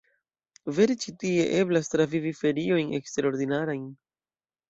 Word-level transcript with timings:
Vere 0.77 0.93
ĉi 1.03 1.11
tie 1.23 1.43
eblas 1.57 1.91
travivi 1.95 2.33
feriojn 2.39 2.97
eksterordinarajn! 3.01 3.87